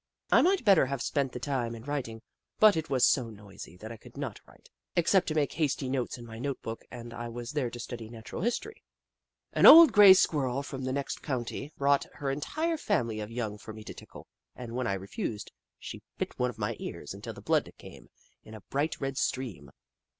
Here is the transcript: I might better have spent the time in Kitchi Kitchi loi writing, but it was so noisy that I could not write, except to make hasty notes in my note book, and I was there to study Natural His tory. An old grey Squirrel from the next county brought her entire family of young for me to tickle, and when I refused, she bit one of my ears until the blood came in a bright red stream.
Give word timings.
I 0.31 0.41
might 0.41 0.65
better 0.65 0.87
have 0.87 1.03
spent 1.03 1.31
the 1.31 1.37
time 1.39 1.75
in 1.75 1.83
Kitchi 1.83 1.83
Kitchi 1.83 1.85
loi 1.87 1.93
writing, 1.93 2.21
but 2.57 2.75
it 2.75 2.89
was 2.89 3.05
so 3.05 3.29
noisy 3.29 3.77
that 3.77 3.91
I 3.91 3.97
could 3.97 4.17
not 4.17 4.41
write, 4.47 4.67
except 4.95 5.27
to 5.27 5.35
make 5.35 5.53
hasty 5.53 5.87
notes 5.89 6.17
in 6.17 6.25
my 6.25 6.39
note 6.39 6.59
book, 6.63 6.81
and 6.89 7.13
I 7.13 7.29
was 7.29 7.51
there 7.51 7.69
to 7.69 7.79
study 7.79 8.09
Natural 8.09 8.41
His 8.41 8.57
tory. 8.57 8.81
An 9.53 9.67
old 9.67 9.91
grey 9.91 10.15
Squirrel 10.15 10.63
from 10.63 10.85
the 10.85 10.91
next 10.91 11.21
county 11.21 11.71
brought 11.77 12.07
her 12.15 12.31
entire 12.31 12.77
family 12.77 13.19
of 13.19 13.29
young 13.29 13.59
for 13.59 13.73
me 13.73 13.83
to 13.83 13.93
tickle, 13.93 14.25
and 14.55 14.73
when 14.75 14.87
I 14.87 14.93
refused, 14.93 15.51
she 15.77 16.01
bit 16.17 16.39
one 16.39 16.49
of 16.49 16.57
my 16.57 16.75
ears 16.79 17.13
until 17.13 17.33
the 17.35 17.39
blood 17.41 17.71
came 17.77 18.09
in 18.43 18.55
a 18.55 18.61
bright 18.71 18.99
red 18.99 19.19
stream. 19.19 19.69